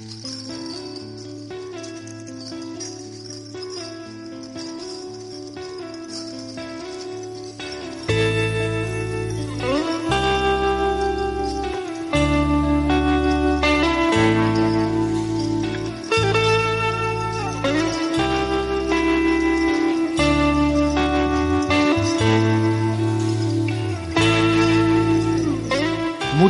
Mm-hmm. 0.00 0.39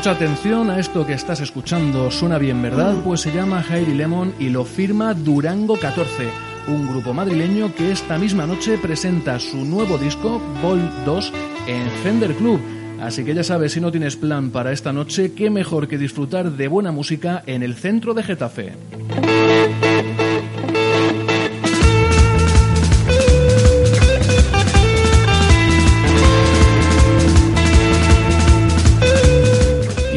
Mucha 0.01 0.13
atención 0.13 0.71
a 0.71 0.79
esto 0.79 1.07
que 1.07 1.13
estás 1.13 1.43
escuchando. 1.43 2.11
Suena 2.11 2.39
bien, 2.39 2.63
¿verdad? 2.63 2.95
Pues 3.05 3.21
se 3.21 3.35
llama 3.35 3.63
Heidi 3.63 3.93
Lemon 3.93 4.33
y 4.39 4.49
lo 4.49 4.65
firma 4.65 5.13
Durango 5.13 5.79
14, 5.79 6.27
un 6.69 6.89
grupo 6.89 7.13
madrileño 7.13 7.75
que 7.75 7.93
esta 7.93 8.17
misma 8.17 8.47
noche 8.47 8.79
presenta 8.79 9.39
su 9.39 9.59
nuevo 9.59 9.99
disco, 9.99 10.41
Vol 10.63 10.81
2, 11.05 11.33
en 11.67 11.91
Fender 12.03 12.35
Club. 12.35 12.59
Así 13.03 13.25
que 13.25 13.35
ya 13.35 13.45
sabes, 13.45 13.73
si 13.73 13.83
no 13.83 13.91
tienes 13.91 14.17
plan 14.17 14.49
para 14.49 14.73
esta 14.73 14.91
noche, 14.91 15.35
qué 15.35 15.51
mejor 15.51 15.87
que 15.87 15.99
disfrutar 15.99 16.53
de 16.53 16.67
buena 16.67 16.93
música 16.93 17.43
en 17.45 17.63
el 17.63 17.75
centro 17.75 18.15
de 18.15 18.23
Getafe. 18.23 18.73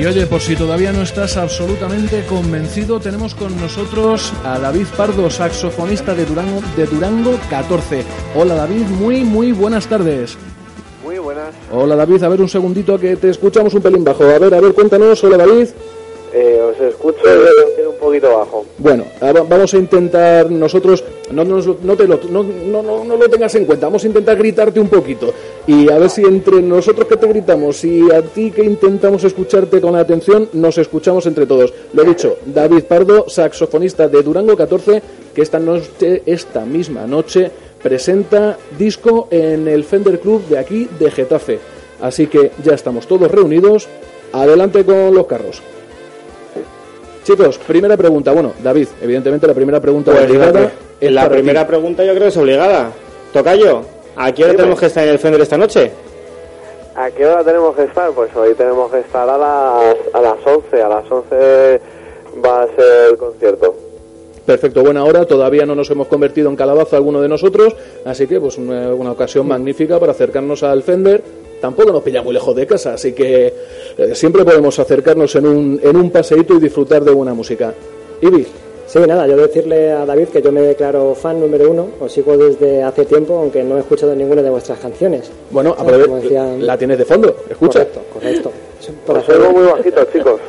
Y 0.04 0.06
oye, 0.06 0.28
por 0.28 0.42
si 0.42 0.54
todavía 0.58 0.92
no 0.92 1.02
estás 1.02 1.38
absolutamente 1.38 2.26
convencido, 2.26 3.00
tenemos 3.00 3.34
con 3.36 3.58
nosotros 3.62 4.34
a 4.44 4.60
David 4.60 4.88
Pardo, 4.98 5.30
saxofonista 5.30 6.14
de 6.14 6.26
Durango, 6.26 6.60
de 6.76 6.86
Durango 6.88 7.40
14. 7.50 8.04
Hola 8.36 8.56
David, 8.56 8.82
muy 9.00 9.24
muy 9.24 9.54
buenas 9.54 9.88
tardes. 9.88 10.38
Muy 11.06 11.20
buenas. 11.20 11.56
Hola 11.72 11.96
David, 11.96 12.22
a 12.22 12.28
ver 12.28 12.42
un 12.42 12.50
segundito 12.50 13.00
que 13.00 13.16
te 13.16 13.30
escuchamos 13.30 13.74
un 13.76 13.82
pelín 13.82 14.04
bajo. 14.04 14.26
A 14.26 14.40
ver, 14.40 14.54
a 14.54 14.60
ver, 14.60 14.74
cuéntanos. 14.74 15.24
Hola 15.24 15.38
David. 15.38 15.70
Eh, 16.36 16.60
os 16.60 16.80
escucho 16.82 17.20
un 17.88 17.96
poquito 18.00 18.36
bajo. 18.36 18.66
Bueno, 18.80 19.06
ahora 19.22 19.44
vamos 19.44 19.72
a 19.72 19.78
intentar 19.78 20.50
nosotros, 20.50 21.04
no, 21.32 21.46
no, 21.46 21.60
no, 21.60 21.96
te 21.96 22.08
lo, 22.08 22.20
no, 22.28 22.42
no, 22.42 22.82
no, 22.82 23.04
no 23.04 23.18
lo 23.18 23.30
tengas 23.30 23.54
en 23.54 23.66
cuenta, 23.66 23.86
vamos 23.86 24.04
a 24.04 24.08
intentar 24.08 24.36
gritarte 24.36 24.80
un 24.80 24.88
poquito 24.88 25.32
y 25.68 25.92
a 25.92 26.00
ver 26.00 26.10
si 26.10 26.24
entre 26.24 26.60
nosotros 26.64 27.08
que 27.08 27.18
te 27.18 27.28
gritamos 27.28 27.84
y 27.86 28.12
a 28.12 28.24
ti 28.24 28.50
que 28.50 28.64
intentamos 28.64 29.24
escucharte 29.24 29.80
con 29.80 29.96
atención, 29.96 30.50
nos 30.54 30.80
escuchamos 30.80 31.28
entre 31.28 31.46
todos. 31.46 31.72
Lo 31.94 32.02
he 32.02 32.06
dicho, 32.08 32.38
David 32.48 32.86
Pardo, 32.86 33.30
saxofonista 33.30 34.08
de 34.08 34.24
Durango 34.24 34.58
14, 34.58 35.04
que 35.36 35.42
esta 35.44 35.60
noche, 35.60 36.24
esta 36.26 36.66
misma 36.66 37.06
noche, 37.06 37.52
presenta 37.84 38.58
disco 38.76 39.28
en 39.30 39.68
el 39.68 39.84
Fender 39.84 40.20
Club 40.20 40.48
de 40.48 40.58
aquí 40.58 40.90
de 40.98 41.12
Getafe. 41.12 41.60
Así 42.02 42.26
que 42.26 42.52
ya 42.64 42.74
estamos 42.74 43.06
todos 43.06 43.30
reunidos. 43.30 43.88
Adelante 44.34 44.84
con 44.84 45.14
los 45.14 45.28
carros. 45.28 45.62
Chicos, 47.24 47.58
primera 47.60 47.96
pregunta. 47.96 48.32
Bueno, 48.32 48.54
David, 48.62 48.88
evidentemente 49.02 49.48
la 49.48 49.54
primera 49.54 49.80
pregunta 49.80 50.12
Pues 50.12 50.26
obligada 50.26 50.60
la, 50.60 50.72
es 51.00 51.12
la 51.12 51.30
primera 51.30 51.62
ti. 51.62 51.68
pregunta 51.68 52.04
yo 52.04 52.12
creo 52.12 52.24
que 52.24 52.28
es 52.30 52.38
obligada. 52.38 52.92
Tocayo, 53.32 53.82
¿a 54.16 54.32
qué 54.34 54.44
hora 54.44 54.52
Dime. 54.52 54.64
tenemos 54.64 54.80
que 54.80 54.86
estar 54.88 55.04
en 55.06 55.10
el 55.12 55.20
Fender 55.20 55.42
esta 55.42 55.58
noche? 55.58 55.92
¿A 56.96 57.10
qué 57.12 57.26
hora 57.26 57.44
tenemos 57.44 57.76
que 57.76 57.84
estar? 57.84 58.12
Pues 58.12 58.36
hoy 58.36 58.54
tenemos 58.56 58.92
que 58.92 59.00
estar 59.00 59.28
a 59.28 59.38
las, 59.38 59.96
a 60.14 60.22
las 60.22 60.36
11. 60.46 60.82
A 60.82 60.90
las 60.90 61.12
11 61.12 61.82
va 62.46 62.64
a 62.64 62.68
ser 62.68 63.10
el 63.12 63.18
concierto. 63.18 63.74
Perfecto, 64.46 64.84
buena 64.84 65.04
hora. 65.06 65.26
Todavía 65.26 65.66
no 65.66 65.74
nos 65.74 65.90
hemos 65.90 66.08
convertido 66.08 66.50
en 66.50 66.58
calabaza 66.58 66.98
alguno 66.98 67.22
de 67.22 67.30
nosotros, 67.30 67.74
así 68.06 68.28
que 68.28 68.40
pues 68.42 68.58
una, 68.58 68.94
una 68.94 69.12
ocasión 69.14 69.48
magnífica 69.48 69.98
para 70.00 70.12
acercarnos 70.12 70.62
al 70.64 70.84
Fender. 70.84 71.24
Tampoco 71.64 71.94
nos 71.94 72.04
pilla 72.04 72.22
muy 72.22 72.34
lejos 72.34 72.54
de 72.58 72.68
casa, 72.68 72.96
así 72.96 73.14
que 73.14 73.54
eh, 73.98 74.14
siempre 74.16 74.44
podemos 74.44 74.78
acercarnos 74.80 75.34
en 75.38 75.48
un, 75.48 75.80
en 75.82 75.96
un 75.96 76.12
paseíto 76.12 76.56
y 76.56 76.60
disfrutar 76.60 77.06
de 77.06 77.12
buena 77.12 77.34
música. 77.34 77.74
Ibi, 78.20 78.46
Sí, 78.86 79.00
nada, 79.08 79.26
yo 79.28 79.38
decirle 79.38 79.90
a 79.94 80.06
David 80.06 80.28
que 80.28 80.42
yo 80.42 80.52
me 80.52 80.60
declaro 80.60 81.16
fan 81.16 81.40
número 81.40 81.72
uno, 81.72 81.88
os 82.02 82.12
sigo 82.12 82.36
desde 82.38 82.84
hace 82.84 83.06
tiempo, 83.06 83.38
aunque 83.38 83.64
no 83.64 83.78
he 83.78 83.80
escuchado 83.80 84.14
ninguna 84.14 84.42
de 84.42 84.50
vuestras 84.50 84.78
canciones. 84.78 85.32
bueno, 85.52 85.74
aprove- 85.80 86.04
Como 86.06 86.18
decían- 86.20 86.68
la 86.68 86.78
tienes 86.78 86.98
de 86.98 87.06
fondo, 87.06 87.34
escucha. 87.50 87.80
Correcto, 87.80 88.02
correcto. 88.14 88.52
Por 89.06 89.18
Os 89.20 89.24
hacer- 89.24 89.38
oigo 89.42 89.52
muy 89.54 89.64
bajito, 89.72 90.04
chicos. 90.12 90.42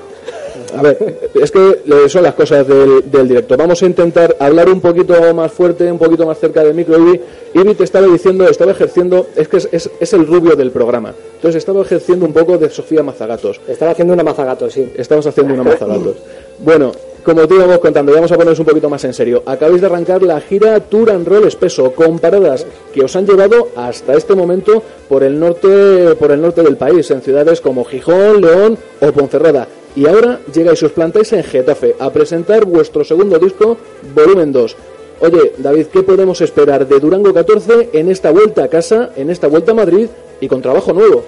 A 0.77 0.83
ver, 0.83 1.31
es 1.35 1.51
que 1.51 1.83
son 2.09 2.23
las 2.23 2.35
cosas 2.35 2.67
del, 2.67 3.11
del 3.11 3.29
directo. 3.29 3.57
Vamos 3.57 3.83
a 3.83 3.87
intentar 3.87 4.37
hablar 4.39 4.69
un 4.69 4.81
poquito 4.81 5.15
más 5.35 5.53
fuerte, 5.53 5.91
un 5.91 5.99
poquito 5.99 6.27
más 6.27 6.39
cerca 6.39 6.63
del 6.65 6.75
micro. 6.75 6.99
Ibi, 6.99 7.21
Ibi 7.55 7.75
te 7.75 7.85
estaba 7.85 8.07
diciendo, 8.07 8.49
estaba 8.49 8.73
ejerciendo, 8.73 9.27
es 9.37 9.49
que 9.49 9.57
es, 9.59 9.69
es- 9.73 9.91
es 10.01 10.13
el 10.13 10.27
rubio 10.27 10.57
del 10.57 10.71
programa. 10.71 11.15
Entonces 11.37 11.59
estaba 11.59 11.83
ejerciendo 11.83 12.27
un 12.27 12.33
poco 12.33 12.59
de 12.59 12.71
Sofía 12.71 13.03
Mazagatos. 13.03 13.61
Estaba 13.69 13.93
haciendo 13.93 14.15
una 14.15 14.23
mazagato, 14.25 14.69
sí. 14.71 14.93
Estabas 14.97 15.27
haciendo 15.27 15.55
una 15.55 15.63
mazagatos. 15.63 16.17
Bueno, 16.59 16.93
como 17.25 17.47
te 17.49 17.55
íbamos 17.55 17.79
contando, 17.79 18.13
vamos 18.13 18.31
a 18.33 18.35
ponernos 18.35 18.59
un 18.59 18.67
poquito 18.67 18.89
más 18.89 19.03
en 19.05 19.13
serio. 19.15 19.43
Acabáis 19.47 19.81
de 19.81 19.87
arrancar 19.87 20.23
la 20.23 20.41
gira 20.41 20.79
Tour 20.81 21.11
and 21.11 21.27
Roll 21.27 21.47
Espeso, 21.47 21.93
con 21.93 22.19
paradas 22.19 22.67
que 22.93 23.03
os 23.03 23.17
han 23.17 23.27
llevado 23.27 23.69
hasta 23.77 24.15
este 24.15 24.35
momento 24.35 24.83
por 25.09 25.23
el 25.23 25.39
norte, 25.41 26.15
por 26.19 26.31
el 26.33 26.41
norte 26.41 26.63
del 26.63 26.77
país, 26.77 27.11
en 27.11 27.23
ciudades 27.23 27.61
como 27.61 27.85
Gijón, 27.85 28.41
León 28.41 28.79
o 29.01 29.13
Ponferrada. 29.13 29.67
Y 29.97 30.09
ahora 30.09 30.41
llegáis 30.53 30.83
os 30.83 30.93
plantáis 30.93 31.33
en 31.33 31.45
Getafe 31.45 31.95
a 32.01 32.11
presentar 32.11 32.65
vuestro 32.65 33.05
segundo 33.05 33.39
disco, 33.39 33.77
Volumen 34.15 34.53
2. 34.53 34.77
Oye, 35.21 35.53
David, 35.59 35.87
¿qué 35.93 36.03
podemos 36.03 36.41
esperar 36.41 36.87
de 36.87 36.99
Durango 36.99 37.33
14 37.33 37.91
en 37.93 38.11
esta 38.11 38.33
vuelta 38.33 38.65
a 38.65 38.69
casa, 38.69 39.11
en 39.17 39.31
esta 39.31 39.47
vuelta 39.47 39.71
a 39.71 39.75
Madrid 39.75 40.09
y 40.41 40.49
con 40.49 40.61
trabajo 40.61 40.93
nuevo? 40.93 41.23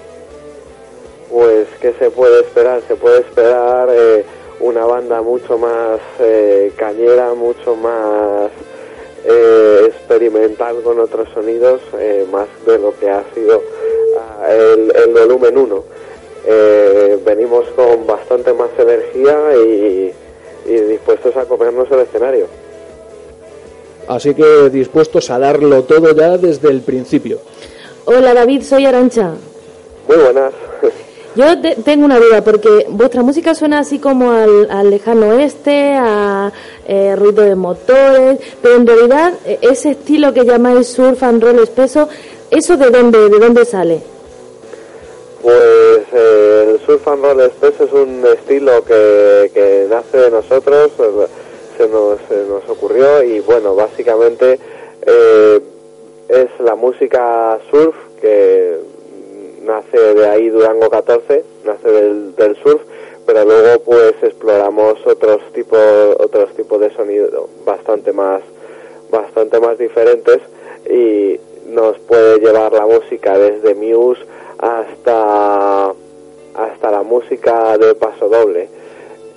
Pues, 1.31 1.69
¿qué 1.81 1.95
se 1.99 2.11
puede 2.11 2.41
esperar? 2.41 2.83
Se 2.89 2.97
puede 2.97 3.21
esperar 3.21 3.89
eh, 3.93 4.25
una 4.61 4.85
banda 4.85 5.23
mucho 5.23 5.57
más 5.59 6.01
eh, 6.19 6.73
cañera, 6.77 7.35
mucho 7.35 7.77
más 7.77 8.51
eh, 9.25 9.83
experimental 9.87 10.83
con 10.83 10.99
otros 10.99 11.29
sonidos, 11.33 11.81
eh, 11.99 12.27
más 12.33 12.49
de 12.67 12.79
lo 12.79 12.99
que 12.99 13.11
ha 13.11 13.23
sido 13.33 13.63
ah, 14.19 14.53
el, 14.53 14.93
el 14.95 15.13
volumen 15.13 15.57
1. 15.57 15.85
Eh, 16.47 17.19
venimos 17.25 17.67
con 17.75 18.07
bastante 18.07 18.53
más 18.53 18.69
energía 18.79 19.37
y, 19.57 20.13
y 20.67 20.73
dispuestos 20.73 21.37
a 21.37 21.45
comernos 21.45 21.91
el 21.91 22.01
escenario. 22.01 22.47
Así 24.09 24.35
que 24.35 24.71
dispuestos 24.71 25.29
a 25.31 25.39
darlo 25.39 25.83
todo 25.83 26.15
ya 26.15 26.39
desde 26.39 26.69
el 26.71 26.81
principio. 26.83 27.41
Hola 28.05 28.33
David, 28.35 28.63
soy 28.63 28.87
Arancha. 28.87 29.33
Muy 30.07 30.17
buenas. 30.17 30.53
Yo 31.35 31.61
te- 31.61 31.75
tengo 31.77 32.05
una 32.05 32.19
duda 32.21 32.43
porque 32.45 32.87
vuestra 32.89 33.23
música 33.23 33.55
suena 33.57 33.81
así 33.81 33.99
como 33.99 34.31
al, 34.31 34.71
al 34.71 34.89
lejano 34.91 35.31
oeste, 35.31 35.95
a 35.99 36.53
eh, 36.87 37.15
ruido 37.17 37.43
de 37.43 37.57
motores, 37.57 38.39
pero 38.63 38.77
en 38.77 38.87
realidad 38.87 39.35
eh, 39.45 39.59
ese 39.63 39.91
estilo 39.91 40.33
que 40.33 40.45
llamáis 40.45 40.87
surf 40.87 41.21
and 41.25 41.43
roll 41.43 41.59
espeso, 41.59 42.09
¿eso 42.51 42.77
de 42.77 42.91
dónde, 42.91 43.29
de 43.29 43.39
dónde 43.41 43.65
sale? 43.65 44.01
Pues 45.43 45.57
el 46.17 46.81
surf 46.81 47.07
and 47.09 47.23
roll 47.23 47.41
express 47.41 47.81
es 47.81 47.93
un 47.93 48.25
estilo 48.27 48.83
que, 48.85 49.51
que 49.53 49.87
nace 49.91 50.17
de 50.17 50.31
nosotros, 50.31 50.91
eh, 50.99 51.27
se 51.77 51.89
nos, 51.89 52.19
se 52.29 52.45
nos 52.45 52.69
ocurrió 52.69 53.23
y 53.23 53.41
bueno, 53.41 53.75
básicamente 53.75 54.59
eh, 55.07 55.61
es 56.29 56.49
la 56.61 56.75
música 56.75 57.59
surf 57.71 57.95
que 58.21 58.79
nace 59.63 60.15
de 60.15 60.27
ahí 60.27 60.49
Durango 60.49 60.89
14, 60.89 61.45
nace 61.65 61.89
del, 61.89 62.35
del 62.35 62.57
surf, 62.63 62.81
pero 63.27 63.45
luego 63.45 63.81
pues 63.85 64.15
exploramos 64.23 64.99
otros 65.07 65.43
tipos 65.53 65.79
otros 66.19 66.55
tipos 66.55 66.81
de 66.81 66.95
sonido 66.95 67.49
bastante 67.65 68.13
más 68.13 68.41
bastante 69.11 69.61
más 69.61 69.77
diferentes 69.79 70.41
y 70.89 71.39
nos 71.69 71.99
puede 71.99 72.39
llevar 72.39 72.73
la 72.73 72.87
música 72.87 73.37
desde 73.37 73.75
Muse 73.75 74.23
hasta 74.59 75.93
hasta 76.57 76.91
música 77.03 77.77
de 77.79 77.95
paso 77.95 78.29
doble. 78.29 78.69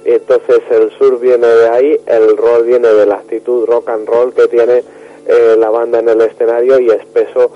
Entonces 0.06 0.62
el 0.71 0.92
sur 0.98 1.19
viene 1.19 1.48
de 1.48 1.68
ahí, 1.69 2.00
el 2.06 2.38
roll 2.38 2.66
viene 2.66 2.88
de 2.88 3.06
la 3.06 3.16
actitud 3.16 3.66
rock 3.66 3.89
and 3.89 4.07
roll 4.07 4.33
que 4.33 4.48
tiene 4.48 4.83
eh, 5.27 5.56
la 5.57 5.69
banda 5.69 6.00
en 6.00 6.10
el 6.10 6.21
escenario 6.21 6.80
y 6.80 6.89
espeso 6.89 7.51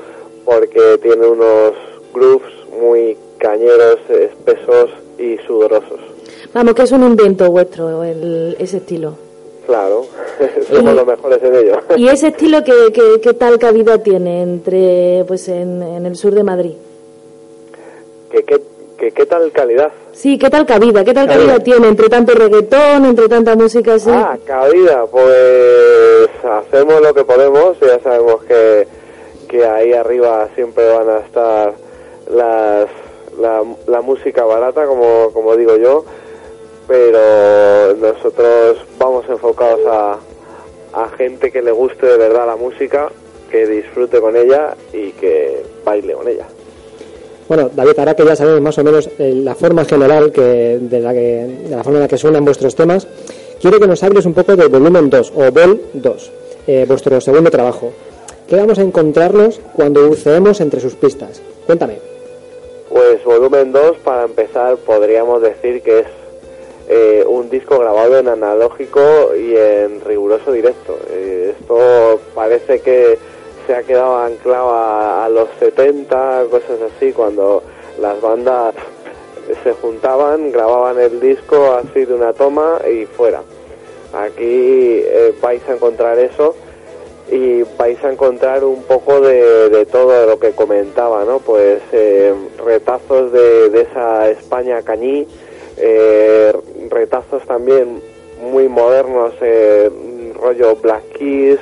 porque 0.45 0.99
tiene 1.01 1.25
unos 1.25 1.73
grooves 2.13 2.53
muy 2.79 3.17
cañeros, 3.37 3.99
espesos 4.09 4.91
y 5.17 5.37
sudorosos. 5.47 5.99
Vamos, 6.53 6.75
que 6.75 6.83
es 6.83 6.91
un 6.91 7.03
invento 7.03 7.49
vuestro 7.49 8.03
el, 8.03 8.55
ese 8.59 8.77
estilo. 8.77 9.15
Claro, 9.65 10.05
somos 10.69 10.93
los 10.93 11.07
mejores 11.07 11.41
en 11.41 11.55
ello. 11.55 11.79
¿Y 11.97 12.09
ese 12.09 12.27
estilo 12.27 12.63
qué, 12.63 12.73
qué, 12.93 13.21
qué 13.21 13.33
tal 13.33 13.57
cabida 13.57 13.97
tiene 13.99 14.41
entre 14.41 15.23
pues 15.27 15.47
en, 15.47 15.81
en 15.81 16.05
el 16.05 16.15
sur 16.17 16.33
de 16.33 16.43
Madrid? 16.43 16.73
¿Qué, 18.29 18.43
qué, 18.43 18.61
qué, 18.97 19.11
qué 19.11 19.25
tal 19.25 19.51
calidad? 19.51 19.91
Sí, 20.11 20.37
¿qué 20.37 20.49
tal 20.49 20.65
cabida? 20.65 21.03
¿Qué 21.03 21.13
tal 21.13 21.27
cabida, 21.27 21.53
Cabida. 21.53 21.63
tiene 21.63 21.87
entre 21.87 22.09
tanto 22.09 22.33
reggaetón, 22.33 23.05
entre 23.05 23.27
tanta 23.29 23.55
música 23.55 23.95
así? 23.95 24.09
Ah, 24.11 24.37
cabida, 24.45 25.05
pues 25.07 26.29
hacemos 26.43 27.01
lo 27.01 27.13
que 27.13 27.23
podemos, 27.23 27.79
ya 27.79 27.99
sabemos 27.99 28.43
que, 28.43 28.87
que 29.47 29.65
ahí 29.65 29.93
arriba 29.93 30.47
siempre 30.55 30.87
van 30.89 31.09
a 31.09 31.17
estar 31.19 31.73
las, 32.29 32.87
la, 33.39 33.63
la 33.87 34.01
música 34.01 34.43
barata, 34.45 34.85
como, 34.85 35.31
como 35.33 35.55
digo 35.55 35.75
yo, 35.77 36.05
pero 36.87 37.95
nosotros 37.95 38.77
vamos 38.97 39.25
enfocados 39.29 39.81
a, 39.87 40.17
a 40.93 41.09
gente 41.17 41.51
que 41.51 41.61
le 41.61 41.71
guste 41.71 42.05
de 42.05 42.17
verdad 42.17 42.45
la 42.45 42.55
música, 42.55 43.09
que 43.49 43.65
disfrute 43.67 44.19
con 44.19 44.35
ella 44.35 44.75
y 44.91 45.11
que 45.11 45.63
baile 45.85 46.13
con 46.13 46.27
ella. 46.27 46.45
Bueno, 47.47 47.69
David, 47.73 47.93
ahora 47.97 48.15
que 48.15 48.25
ya 48.25 48.35
sabemos 48.35 48.61
más 48.61 48.77
o 48.77 48.83
menos 48.83 49.09
eh, 49.19 49.33
la 49.35 49.55
forma 49.55 49.85
general 49.85 50.31
que, 50.31 50.79
de, 50.79 50.99
la 51.69 51.83
forma 51.83 51.99
en 51.99 52.03
la 52.03 52.07
que 52.07 52.17
suenan 52.17 52.45
vuestros 52.45 52.75
temas, 52.75 53.07
quiero 53.61 53.79
que 53.79 53.87
nos 53.87 54.01
hables 54.03 54.25
un 54.25 54.33
poco 54.33 54.55
de 54.55 54.67
Volumen 54.67 55.09
2 55.09 55.33
o 55.35 55.51
Vol 55.51 55.81
2, 55.93 56.31
eh, 56.67 56.85
vuestro 56.87 57.19
segundo 57.19 57.51
trabajo. 57.51 57.91
¿Qué 58.47 58.55
vamos 58.55 58.79
a 58.79 58.81
encontrarnos 58.81 59.59
cuando 59.73 60.07
buceemos 60.07 60.61
entre 60.61 60.79
sus 60.79 60.95
pistas? 60.95 61.41
Cuéntame. 61.65 61.97
Pues 62.89 63.23
volumen 63.23 63.71
2, 63.71 63.97
para 64.03 64.23
empezar, 64.25 64.77
podríamos 64.77 65.41
decir 65.41 65.81
que 65.81 65.99
es 65.99 66.07
eh, 66.89 67.23
un 67.27 67.49
disco 67.49 67.79
grabado 67.79 68.19
en 68.19 68.27
analógico 68.27 69.01
y 69.35 69.55
en 69.55 70.01
riguroso 70.01 70.51
directo. 70.51 70.97
Esto 71.11 72.19
parece 72.35 72.81
que 72.81 73.17
se 73.65 73.75
ha 73.75 73.83
quedado 73.83 74.17
anclado 74.17 74.71
a, 74.73 75.29
los 75.29 75.49
70, 75.59 76.45
cosas 76.49 76.79
así, 76.95 77.11
cuando 77.13 77.63
las 77.99 78.19
bandas 78.21 78.75
se 79.63 79.73
juntaban, 79.73 80.51
grababan 80.51 80.99
el 80.99 81.19
disco 81.19 81.73
así 81.73 82.05
de 82.05 82.13
una 82.13 82.33
toma 82.33 82.79
y 82.89 83.05
fuera. 83.05 83.41
Aquí 84.13 85.01
eh, 85.05 85.33
vais 85.41 85.61
a 85.67 85.73
encontrar 85.73 86.19
eso 86.19 86.55
y 87.31 87.63
vais 87.77 88.03
a 88.03 88.11
encontrar 88.11 88.63
un 88.63 88.83
poco 88.83 89.21
de, 89.21 89.85
todo 89.91 90.25
lo 90.27 90.39
que 90.39 90.51
comentaba, 90.51 91.23
¿no? 91.23 91.39
Pues 91.39 91.81
eh, 91.91 92.33
retazos 92.63 93.31
de, 93.31 93.81
esa 93.81 94.29
España 94.29 94.81
cañí, 94.81 95.27
eh, 95.77 96.53
retazos 96.89 97.43
también 97.45 98.01
muy 98.39 98.67
modernos, 98.67 99.33
rollo 100.35 100.75
Black 100.75 101.03
Keys 101.17 101.59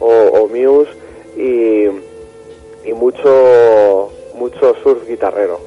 o 0.00 0.48
Muse 0.48 1.03
y, 1.36 1.86
y 2.88 2.92
mucho 2.92 4.10
mucho 4.36 4.74
surf 4.82 5.06
guitarrero. 5.08 5.58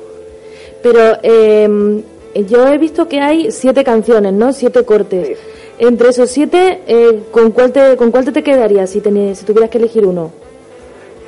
Pero 0.83 1.17
eh, 1.23 2.01
yo 2.47 2.67
he 2.67 2.77
visto 2.77 3.07
que 3.07 3.19
hay 3.19 3.51
siete 3.51 3.83
canciones, 3.83 4.33
¿no? 4.33 4.53
Siete 4.53 4.83
cortes. 4.85 5.27
Sí. 5.27 5.33
Entre 5.79 6.09
esos 6.09 6.29
siete, 6.29 6.81
eh, 6.87 7.19
¿con, 7.31 7.51
cuál 7.51 7.71
te, 7.71 7.95
¿con 7.97 8.11
cuál 8.11 8.31
te 8.31 8.43
quedarías 8.43 8.89
si, 8.89 8.99
teni- 9.01 9.35
si 9.35 9.45
tuvieras 9.45 9.69
que 9.69 9.77
elegir 9.77 10.05
uno? 10.05 10.31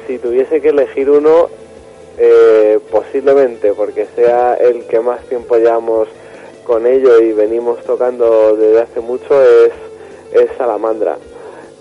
Si 0.07 0.17
tuviese 0.17 0.59
que 0.59 0.69
elegir 0.69 1.09
uno, 1.09 1.49
eh, 2.17 2.79
posiblemente, 2.91 3.73
porque 3.73 4.07
sea 4.15 4.55
el 4.55 4.85
que 4.85 4.99
más 4.99 5.21
tiempo 5.25 5.55
llevamos 5.55 6.07
con 6.65 6.85
ello 6.85 7.19
y 7.21 7.31
venimos 7.31 7.79
tocando 7.83 8.55
desde 8.55 8.81
hace 8.81 8.99
mucho, 8.99 9.41
es, 9.41 9.71
es 10.33 10.49
Salamandra. 10.57 11.17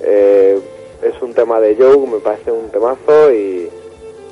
Eh, 0.02 0.58
es 1.03 1.23
un 1.23 1.33
tema 1.33 1.61
de 1.61 1.77
Joe, 1.77 2.06
me 2.06 2.19
parece 2.19 2.50
un 2.50 2.69
temazo 2.71 3.33
y, 3.33 3.69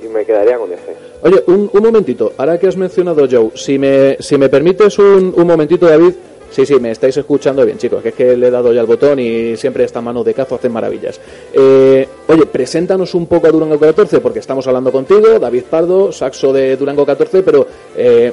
y 0.05 0.09
me 0.09 0.25
quedaría 0.25 0.59
con 0.59 0.73
ese. 0.73 0.95
Oye, 1.23 1.43
un, 1.47 1.71
un 1.73 1.83
momentito, 1.83 2.33
ahora 2.37 2.59
que 2.59 2.67
has 2.67 2.77
mencionado 2.77 3.27
Joe, 3.31 3.51
si 3.55 3.79
me, 3.79 4.17
si 4.21 4.37
me 4.39 4.49
permites 4.49 4.99
un, 4.99 5.33
un 5.37 5.47
momentito, 5.47 5.87
David. 5.87 6.15
Sí, 6.49 6.65
sí, 6.65 6.79
me 6.79 6.93
estáis 6.93 7.17
escuchando 7.17 7.67
bien, 7.67 7.77
chicos, 7.77 8.01
que 8.03 8.11
es 8.11 8.15
que 8.15 8.37
le 8.37 8.47
he 8.47 8.51
dado 8.53 8.73
ya 8.73 8.81
al 8.81 8.87
botón 8.87 9.19
y 9.19 9.57
siempre 9.57 9.83
esta 9.83 10.01
mano 10.01 10.23
de 10.23 10.33
cazo 10.33 10.55
hacen 10.55 10.73
maravillas. 10.73 11.21
Eh, 11.53 12.07
oye, 12.29 12.47
preséntanos 12.47 13.15
un 13.15 13.27
poco 13.27 13.49
a 13.49 13.51
Durango 13.51 13.79
14, 13.79 14.21
porque 14.21 14.39
estamos 14.39 14.65
hablando 14.69 14.93
contigo, 14.93 15.41
David 15.41 15.65
Pardo, 15.69 16.13
saxo 16.13 16.53
de 16.53 16.77
Durango 16.77 17.05
14, 17.05 17.43
pero 17.43 17.67
eh, 17.97 18.33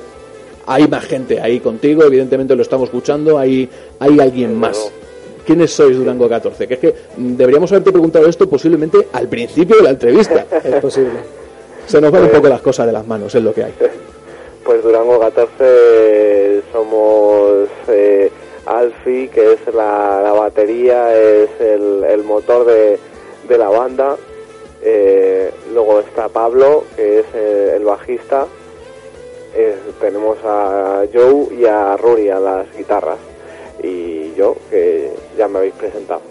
hay 0.67 0.87
más 0.87 1.05
gente 1.05 1.41
ahí 1.41 1.59
contigo, 1.59 2.03
evidentemente 2.03 2.55
lo 2.55 2.61
estamos 2.61 2.89
escuchando, 2.89 3.37
hay, 3.39 3.67
hay 3.99 4.19
alguien 4.19 4.55
más. 4.57 4.91
¿Quiénes 5.45 5.71
sois 5.71 5.95
Durango 5.97 6.27
14? 6.29 6.67
Que 6.67 6.73
es 6.75 6.79
que 6.79 6.95
mm, 7.17 7.35
deberíamos 7.35 7.71
haberte 7.71 7.91
preguntado 7.91 8.27
esto 8.27 8.47
posiblemente 8.49 9.07
al 9.13 9.27
principio 9.27 9.77
de 9.77 9.83
la 9.83 9.89
entrevista. 9.91 10.45
Es 10.63 10.75
posible. 10.81 11.19
Se 11.85 11.99
nos 11.99 12.11
van 12.11 12.23
un 12.23 12.29
poco 12.29 12.47
las 12.47 12.61
cosas 12.61 12.85
de 12.85 12.93
las 12.93 13.05
manos, 13.05 13.33
es 13.35 13.43
lo 13.43 13.53
que 13.53 13.63
hay. 13.65 13.73
Pues 14.63 14.81
Durango 14.81 15.19
14 15.19 16.61
somos 16.71 17.67
eh, 17.89 18.31
Alfie, 18.65 19.27
que 19.27 19.53
es 19.53 19.75
la, 19.75 20.21
la 20.23 20.31
batería, 20.31 21.13
es 21.13 21.49
el, 21.59 22.01
el 22.05 22.23
motor 22.23 22.65
de, 22.65 22.97
de 23.49 23.57
la 23.57 23.67
banda. 23.67 24.15
Eh, 24.81 25.51
luego 25.73 25.99
está 25.99 26.29
Pablo, 26.29 26.85
que 26.95 27.19
es 27.19 27.25
eh, 27.33 27.73
el 27.75 27.83
bajista. 27.83 28.47
Eh, 29.53 29.75
tenemos 29.99 30.37
a 30.45 31.03
Joe 31.13 31.53
y 31.53 31.65
a 31.65 31.97
Rory 31.97 32.29
a 32.29 32.39
las 32.39 32.65
guitarras. 32.77 33.19
Y 33.81 34.33
yo, 34.35 34.55
que 34.69 35.11
ya 35.37 35.47
me 35.47 35.59
habéis 35.59 35.73
presentado. 35.73 36.21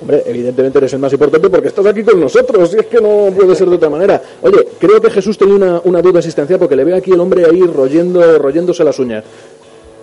Hombre, 0.00 0.22
evidentemente 0.26 0.78
eres 0.78 0.92
el 0.92 1.00
más 1.00 1.12
importante 1.12 1.50
porque 1.50 1.68
estás 1.68 1.84
aquí 1.86 2.04
con 2.04 2.20
nosotros, 2.20 2.72
y 2.74 2.78
es 2.78 2.86
que 2.86 3.00
no 3.00 3.32
puede 3.34 3.54
ser 3.56 3.68
de 3.68 3.76
otra 3.76 3.90
manera. 3.90 4.22
Oye, 4.42 4.68
creo 4.78 5.00
que 5.00 5.10
Jesús 5.10 5.36
tenía 5.36 5.56
una, 5.56 5.80
una 5.84 6.00
duda 6.00 6.20
existencial 6.20 6.58
porque 6.58 6.76
le 6.76 6.84
veo 6.84 6.96
aquí 6.96 7.12
el 7.12 7.20
hombre 7.20 7.44
ahí 7.44 7.62
royendo, 7.62 8.38
royéndose 8.38 8.84
las 8.84 8.98
uñas. 8.98 9.24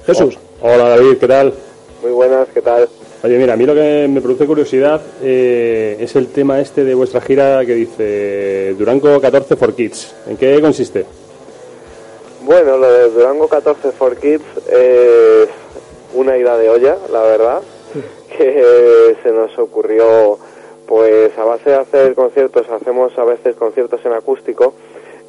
Jesús, 0.05 0.37
Hola 0.61 0.89
David, 0.89 1.17
¿qué 1.17 1.27
tal? 1.27 1.53
Muy 2.01 2.11
buenas, 2.11 2.47
¿qué 2.53 2.61
tal? 2.61 2.87
Oye, 3.23 3.37
mira, 3.37 3.53
a 3.53 3.55
mí 3.55 3.65
lo 3.65 3.73
que 3.73 4.07
me 4.09 4.21
produce 4.21 4.45
curiosidad 4.45 5.01
eh, 5.21 5.97
es 5.99 6.15
el 6.15 6.27
tema 6.27 6.59
este 6.59 6.83
de 6.83 6.95
vuestra 6.95 7.21
gira 7.21 7.65
que 7.65 7.75
dice 7.75 8.73
Durango 8.77 9.19
14 9.19 9.55
for 9.55 9.73
Kids. 9.73 10.13
¿En 10.27 10.37
qué 10.37 10.61
consiste? 10.61 11.05
Bueno, 12.43 12.77
lo 12.77 12.91
de 12.91 13.09
Durango 13.09 13.47
14 13.47 13.91
for 13.91 14.15
Kids 14.17 14.43
es 14.71 15.49
una 16.15 16.37
ida 16.37 16.57
de 16.57 16.69
olla, 16.69 16.97
la 17.11 17.21
verdad, 17.21 17.61
que 18.37 19.15
se 19.23 19.31
nos 19.31 19.57
ocurrió, 19.57 20.37
pues 20.87 21.37
a 21.37 21.45
base 21.45 21.69
de 21.71 21.75
hacer 21.77 22.15
conciertos, 22.15 22.69
hacemos 22.69 23.17
a 23.17 23.25
veces 23.25 23.55
conciertos 23.55 24.03
en 24.05 24.13
acústico 24.13 24.73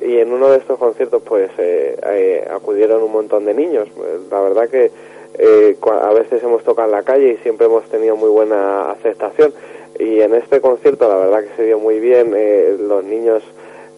y 0.00 0.18
en 0.18 0.32
uno 0.32 0.50
de 0.50 0.58
estos 0.58 0.78
conciertos 0.78 1.22
pues 1.22 1.50
eh, 1.58 1.98
eh, 2.02 2.48
acudieron 2.50 3.02
un 3.02 3.12
montón 3.12 3.44
de 3.46 3.54
niños. 3.54 3.88
La 4.30 4.40
verdad 4.40 4.68
que 4.68 4.90
eh, 5.38 5.76
a 5.84 6.12
veces 6.14 6.42
hemos 6.42 6.64
tocado 6.64 6.88
en 6.88 6.92
la 6.92 7.02
calle 7.02 7.32
y 7.32 7.36
siempre 7.38 7.66
hemos 7.66 7.84
tenido 7.88 8.16
muy 8.16 8.30
buena 8.30 8.90
aceptación 8.90 9.52
y 9.98 10.20
en 10.20 10.34
este 10.34 10.60
concierto 10.60 11.08
la 11.08 11.16
verdad 11.16 11.42
que 11.42 11.56
se 11.56 11.64
dio 11.64 11.78
muy 11.78 12.00
bien, 12.00 12.32
eh, 12.34 12.76
los 12.78 13.04
niños 13.04 13.42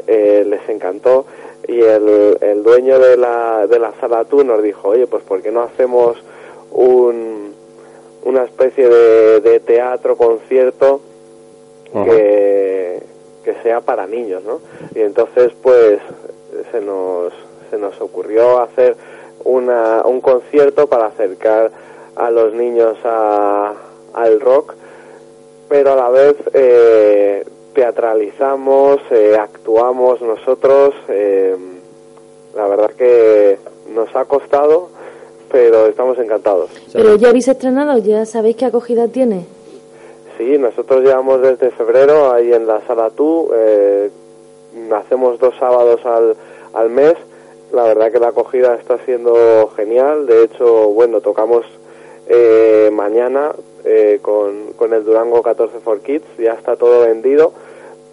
eh, 0.07 0.45
les 0.47 0.69
encantó 0.69 1.27
y 1.67 1.81
el, 1.81 2.39
el 2.41 2.63
dueño 2.63 2.99
de 2.99 3.17
la, 3.17 3.67
de 3.67 3.79
la 3.79 3.93
sala 4.01 4.25
tour 4.25 4.45
nos 4.45 4.63
dijo, 4.63 4.89
oye, 4.89 5.07
pues 5.07 5.23
¿por 5.23 5.43
qué 5.43 5.51
no 5.51 5.63
hacemos 5.63 6.17
un, 6.73 7.55
una 8.25 8.45
especie 8.45 8.89
de, 8.89 9.41
de 9.41 9.61
teatro, 9.61 10.17
concierto 10.17 11.01
que, 11.93 13.03
que 13.45 13.55
sea 13.63 13.81
para 13.81 14.07
niños, 14.07 14.43
¿no? 14.45 14.61
Y 14.95 15.01
entonces 15.01 15.53
pues 15.63 16.01
se 16.71 16.81
nos, 16.81 17.33
se 17.71 17.79
nos 17.79 18.01
ocurrió 18.01 18.61
hacer 18.61 18.97
una, 19.45 20.03
un 20.05 20.21
concierto 20.21 20.87
para 20.87 21.07
acercar 21.07 21.71
a 22.17 22.31
los 22.31 22.53
niños 22.53 22.99
a, 23.05 23.75
al 24.15 24.41
rock 24.41 24.75
pero 25.69 25.93
a 25.93 25.97
la 25.97 26.09
vez 26.09 26.35
eh, 26.55 27.45
teatralizamos, 27.75 29.01
eh, 29.11 29.37
actuamos 29.39 30.21
nosotros. 30.23 30.95
eh, 31.09 31.57
la 32.57 32.67
verdad 32.67 32.91
que 32.93 33.59
nos 33.95 34.15
ha 34.17 34.25
costado, 34.25 34.89
pero 35.51 35.87
estamos 35.87 36.19
encantados. 36.19 36.71
Pero 36.93 37.17
ya 37.17 37.29
habéis 37.29 37.49
estrenado, 37.49 37.99
ya 37.99 38.25
sabéis 38.27 38.57
qué 38.57 38.65
acogida 38.67 39.09
tiene. 39.09 39.47
Sí, 40.37 40.57
nosotros 40.59 41.03
llevamos 41.03 41.41
desde 41.43 41.71
febrero 41.71 42.33
ahí 42.33 42.53
en 42.53 42.67
la 42.67 42.81
sala 42.87 43.11
tú, 43.11 43.51
eh, 43.55 44.11
hacemos 44.95 45.39
dos 45.41 45.55
sábados 45.59 46.05
al, 46.07 46.37
al 46.75 46.91
mes 46.91 47.15
La 47.73 47.83
verdad 47.83 48.11
que 48.13 48.19
la 48.21 48.29
acogida 48.29 48.75
está 48.77 48.99
siendo 49.05 49.69
genial. 49.77 50.27
De 50.27 50.45
hecho, 50.45 50.89
bueno, 50.89 51.21
tocamos 51.21 51.65
eh, 52.29 52.89
mañana 52.93 53.53
eh, 53.85 54.21
con, 54.23 54.73
con 54.77 54.93
el 54.95 55.05
Durango 55.05 55.43
14 55.43 55.79
for 55.81 56.01
Kids. 56.01 56.25
Ya 56.39 56.53
está 56.55 56.77
todo 56.77 57.03
vendido. 57.03 57.53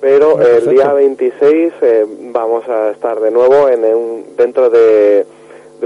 Pero 0.01 0.41
el 0.41 0.67
día 0.69 0.91
26 0.93 1.73
eh, 1.81 2.05
vamos 2.33 2.67
a 2.67 2.91
estar 2.91 3.19
de 3.21 3.31
nuevo 3.31 3.69
en 3.69 3.85
un- 3.85 4.25
dentro 4.35 4.69
de, 4.69 5.25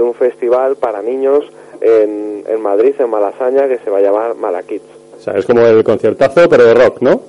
de 0.00 0.06
un 0.06 0.14
festival 0.14 0.76
para 0.76 1.02
niños 1.02 1.44
en, 1.82 2.42
en 2.48 2.60
Madrid, 2.62 2.94
en 2.98 3.10
Malasaña, 3.10 3.68
que 3.68 3.78
se 3.78 3.90
va 3.90 3.98
a 3.98 4.00
llamar 4.00 4.34
Malakids. 4.34 4.82
O 5.18 5.20
sea, 5.20 5.34
es 5.34 5.44
como 5.44 5.60
el 5.66 5.84
conciertazo, 5.84 6.48
pero 6.48 6.64
de 6.64 6.72
rock, 6.72 7.02
¿no? 7.02 7.20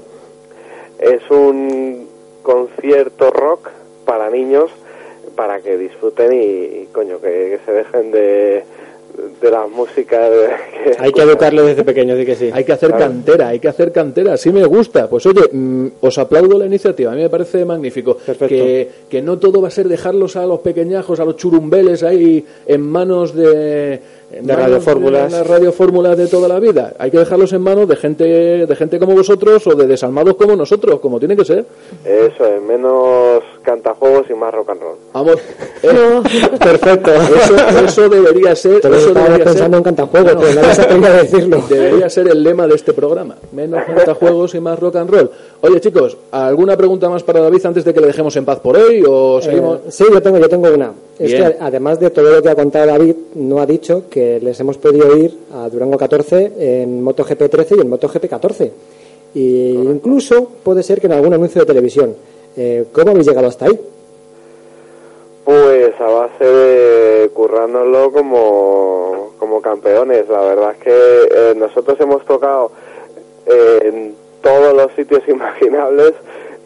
Es 0.98 1.22
un 1.30 2.08
concierto 2.42 3.30
rock 3.30 3.70
para 4.06 4.30
niños 4.30 4.72
para 5.36 5.60
que 5.60 5.78
disfruten 5.78 6.32
y, 6.32 6.46
y, 6.84 6.90
coño, 6.94 7.20
que, 7.20 7.28
que 7.28 7.60
se 7.66 7.72
dejen 7.74 8.12
de, 8.12 8.63
de 9.41 9.51
la 9.51 9.68
música. 9.68 10.30
de- 10.30 10.48
que 10.84 10.96
Hay 11.00 11.12
que 11.12 11.22
educarlo 11.22 11.65
desde 11.65 11.84
pequeño, 11.84 12.15
sí 12.18 12.25
que 12.25 12.36
sí. 12.36 12.50
Hay 12.53 12.63
que 12.63 12.74
hacer 12.74 12.89
Claro. 12.89 13.06
cantera, 13.06 13.48
hay 13.50 13.60
que 13.60 13.68
hacer 13.68 13.91
cantera. 13.91 14.38
Sí 14.38 14.51
me 14.51 14.63
gusta. 14.65 15.10
Pues 15.10 15.25
oye, 15.25 15.41
mm, 15.51 15.88
os 16.01 16.18
aplaudo 16.18 16.58
la 16.58 16.65
iniciativa. 16.65 17.12
A 17.12 17.15
mí 17.15 17.22
me 17.22 17.30
parece 17.30 17.63
magnífico. 17.65 18.15
Perfecto. 18.15 18.48
Que, 18.48 18.89
que 19.10 19.22
no 19.22 19.38
todo 19.39 19.62
va 19.62 19.68
a 19.70 19.72
ser 19.72 19.88
dejarlos 19.88 20.36
a 20.36 20.46
los 20.46 20.60
pequeñajos, 20.60 21.20
a 21.20 21.25
los 21.25 21.36
churumbeles 21.38 22.03
ahí 22.03 22.46
en 22.65 22.82
manos 22.82 23.34
de... 23.36 24.00
en 24.34 24.46
De 24.48 24.56
radiofórmulas. 24.56 25.32
de 25.32 25.38
las 25.40 25.48
radiofórmulas 25.48 26.18
de 26.18 26.28
toda 26.28 26.48
la 26.48 26.60
vida. 26.60 26.94
Hay 26.98 27.12
que 27.12 27.18
dejarlos 27.18 27.52
en 27.54 27.62
manos 27.62 27.88
de 27.88 27.96
gente, 27.96 28.24
de 28.24 28.76
gente 28.76 28.98
como 29.00 29.14
vosotros 29.16 29.66
o 29.68 29.76
de 29.76 29.88
desalmados 29.88 30.36
como 30.36 30.56
nosotros, 30.56 31.00
como 31.00 31.20
tiene 31.20 31.36
que 31.36 31.46
ser. 31.46 31.66
Eso 32.06 32.46
es, 32.46 32.62
menos 32.62 33.44
cantajuegos 33.62 34.26
y 34.30 34.34
más 34.34 34.54
rock 34.54 34.70
and 34.72 34.82
roll. 34.82 34.96
Vamos. 35.14 35.36
eh, 35.84 35.90
No. 35.94 36.24
Perfecto. 36.60 37.12
Eso, 37.14 37.80
eso 37.86 38.10
debería 38.10 38.56
ser. 38.56 38.82
Todos 38.82 38.98
Eso 38.98 39.14
debería 39.14 39.36
ser, 39.38 39.44
pensando 39.46 39.78
en 39.78 39.84
cantajuegos, 39.84 40.34
No, 40.36 40.40
pero 40.42 40.54
nadie 40.62 40.74
se 40.76 40.82
a 40.82 41.14
decirlo. 41.24 41.64
Debería 41.70 42.10
ser 42.10 42.28
el 42.28 42.44
lema 42.44 42.68
de 42.68 42.76
este 42.76 42.94
programa. 42.94 43.36
Menos 43.52 43.82
juegos 44.20 44.56
y 44.56 44.60
más 44.60 44.80
rock 44.80 44.96
and 44.98 45.10
roll. 45.10 45.32
Oye, 45.62 45.80
chicos, 45.82 46.18
¿alguna 46.32 46.76
pregunta 46.78 47.10
más 47.10 47.24
para 47.24 47.40
David 47.42 47.66
antes 47.66 47.84
de 47.86 47.94
que 47.94 48.00
le 48.02 48.08
dejemos 48.08 48.36
en 48.36 48.46
paz 48.46 48.60
por 48.60 48.78
hoy? 48.78 49.04
¿O 49.08 49.42
seguimos? 49.42 49.78
Eh, 49.80 49.92
sí, 49.92 50.06
yo 50.12 50.22
tengo, 50.22 50.38
yo 50.40 50.50
tengo 50.50 50.70
una. 50.74 50.92
Es 51.20 51.32
Bien. 51.32 51.52
que 51.52 51.58
además 51.60 52.00
de 52.00 52.10
todo 52.10 52.32
lo 52.36 52.42
que 52.42 52.50
ha 52.50 52.56
contado 52.56 52.88
David, 52.88 53.16
no 53.36 53.60
ha 53.60 53.66
dicho 53.66 54.06
que 54.10 54.21
les 54.42 54.60
hemos 54.60 54.78
podido 54.78 55.16
ir 55.18 55.38
a 55.54 55.70
Durango 55.70 55.98
14 55.98 56.54
en 56.58 57.04
MotoGP 57.04 57.50
13 57.50 57.75
y 57.78 57.82
en 57.82 57.90
MotoGP 57.90 58.28
14. 58.28 58.72
Y 59.34 59.74
incluso 59.74 60.50
puede 60.63 60.84
ser 60.84 61.00
que 61.00 61.08
en 61.08 61.13
algún 61.13 61.34
anuncio 61.34 61.62
de 61.62 61.68
televisión. 61.68 62.16
Eh, 62.58 62.86
¿Cómo 62.92 63.12
habéis 63.12 63.28
llegado 63.28 63.48
hasta 63.48 63.66
ahí? 63.66 63.80
Pues 65.46 65.94
a 66.00 66.06
base 66.06 66.46
de 66.46 67.30
currárnoslo 67.30 68.12
como, 68.12 69.32
como 69.40 69.62
campeones. 69.62 70.28
La 70.30 70.42
verdad 70.42 70.74
es 70.78 70.84
que 70.84 70.92
eh, 70.92 71.54
nosotros 71.56 72.00
hemos 72.00 72.25
tocado 72.25 72.72
eh, 73.46 73.80
en 73.84 74.16
todos 74.42 74.75
los 74.75 74.92
sitios 74.94 75.22
imaginables 75.28 76.13